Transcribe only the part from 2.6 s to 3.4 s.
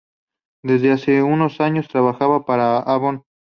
Avon.